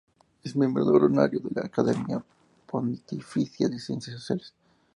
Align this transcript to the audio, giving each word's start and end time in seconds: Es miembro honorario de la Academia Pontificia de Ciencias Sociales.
Es 0.43 0.55
miembro 0.55 0.83
honorario 0.83 1.39
de 1.41 1.51
la 1.53 1.67
Academia 1.67 2.25
Pontificia 2.65 3.69
de 3.69 3.77
Ciencias 3.77 4.17
Sociales. 4.19 4.51